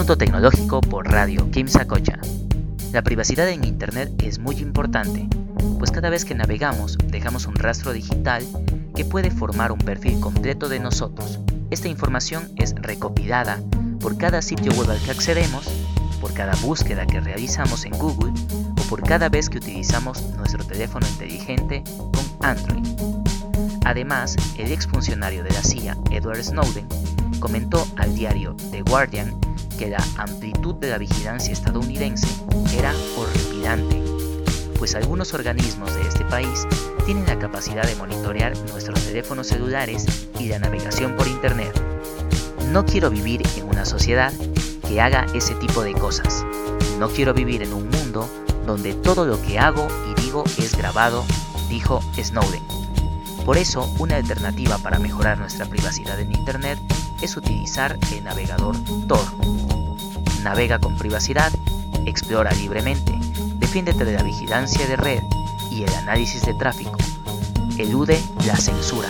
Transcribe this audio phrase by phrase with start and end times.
[0.00, 2.18] Minuto Tecnológico por Radio Kim Sakocha.
[2.90, 5.28] La privacidad en Internet es muy importante,
[5.78, 8.42] pues cada vez que navegamos dejamos un rastro digital
[8.96, 11.38] que puede formar un perfil completo de nosotros.
[11.68, 13.60] Esta información es recopilada
[14.00, 15.68] por cada sitio web al que accedemos,
[16.18, 18.32] por cada búsqueda que realizamos en Google
[18.80, 22.86] o por cada vez que utilizamos nuestro teléfono inteligente con Android.
[23.84, 26.86] Además, el exfuncionario de la CIA, Edward Snowden,
[27.38, 29.39] comentó al diario The Guardian
[29.80, 32.26] que la amplitud de la vigilancia estadounidense
[32.76, 33.96] era horripilante,
[34.78, 36.66] pues algunos organismos de este país
[37.06, 40.04] tienen la capacidad de monitorear nuestros teléfonos celulares
[40.38, 41.72] y la navegación por Internet.
[42.70, 44.34] No quiero vivir en una sociedad
[44.86, 46.44] que haga ese tipo de cosas.
[46.98, 48.28] No quiero vivir en un mundo
[48.66, 51.24] donde todo lo que hago y digo es grabado,
[51.70, 52.62] dijo Snowden.
[53.46, 56.78] Por eso, una alternativa para mejorar nuestra privacidad en Internet
[57.22, 59.24] es utilizar el navegador Tor.
[60.42, 61.52] Navega con privacidad,
[62.06, 63.12] explora libremente,
[63.56, 65.20] defiéndete de la vigilancia de red
[65.70, 66.96] y el análisis de tráfico.
[67.78, 69.08] Elude la censura.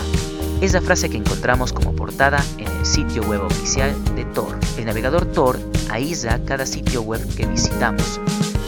[0.60, 4.58] Es la frase que encontramos como portada en el sitio web oficial de Tor.
[4.76, 5.58] El navegador Tor
[5.90, 8.20] aísla cada sitio web que visitamos,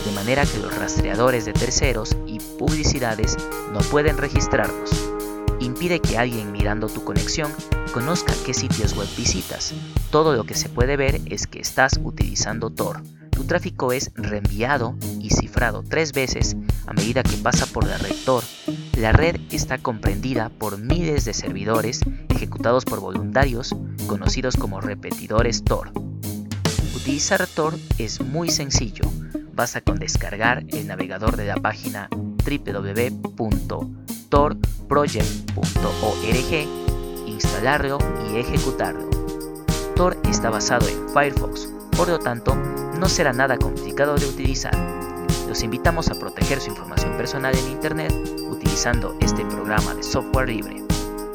[0.07, 3.37] de manera que los rastreadores de terceros y publicidades
[3.73, 4.91] no pueden registrarnos.
[5.63, 7.53] Impide que alguien mirando tu conexión
[7.95, 9.73] conozca qué sitios web visitas.
[10.11, 13.01] Todo lo que se puede ver es que estás utilizando Tor.
[13.31, 18.15] Tu tráfico es reenviado y cifrado tres veces a medida que pasa por la red
[18.25, 18.43] Tor.
[18.99, 23.75] La red está comprendida por miles de servidores ejecutados por voluntarios
[24.09, 25.93] conocidos como repetidores Tor.
[26.97, 29.05] Utilizar Tor es muy sencillo.
[29.55, 32.09] Basta con descargar el navegador de la página
[34.33, 36.67] www.torproject.org,
[37.27, 37.99] instalarlo
[38.31, 39.11] y ejecutarlo.
[39.95, 42.57] Tor está basado en Firefox, por lo tanto
[42.99, 44.75] no será nada complicado de utilizar.
[45.47, 48.13] Los invitamos a proteger su información personal en Internet
[48.51, 50.83] utilizando este programa de software libre.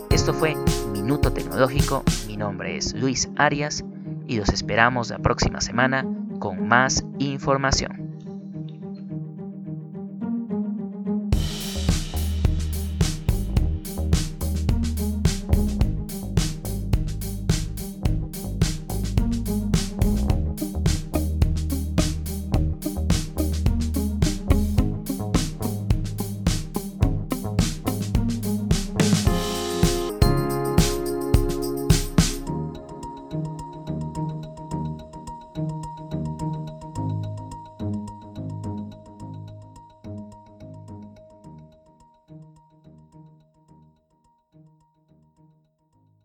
[0.09, 0.57] Esto fue
[0.91, 3.85] Minuto Tecnológico, mi nombre es Luis Arias
[4.25, 6.03] y los esperamos la próxima semana
[6.39, 8.06] con más información.